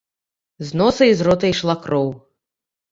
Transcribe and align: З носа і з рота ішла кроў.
З 0.69 0.81
носа 0.81 1.03
і 1.11 1.19
з 1.21 1.29
рота 1.29 1.53
ішла 1.55 1.79
кроў. 1.87 2.13